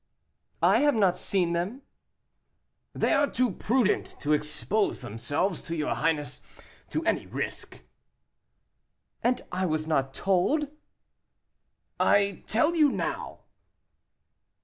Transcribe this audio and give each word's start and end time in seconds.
"I 0.63 0.79
have 0.79 0.95
not 0.95 1.19
seen 1.19 1.53
them." 1.53 1.83
"They 2.95 3.13
are 3.13 3.29
too 3.29 3.51
prudent 3.51 4.15
to 4.21 4.33
expose 4.33 5.01
themselves 5.01 5.69
or 5.69 5.75
your 5.75 5.93
highness 5.93 6.41
to 6.89 7.05
any 7.05 7.27
risk." 7.27 7.83
"And 9.23 9.43
I 9.51 9.67
was 9.67 9.85
not 9.85 10.15
told!" 10.15 10.71
"I 11.99 12.43
tell 12.47 12.73
you 12.75 12.89
now." 12.91 13.41